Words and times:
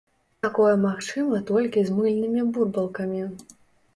Такое 0.45 0.71
магчыма 0.85 1.41
толькі 1.51 1.83
з 1.89 1.95
мыльнымі 1.97 2.41
бурбалкамі. 2.55 3.21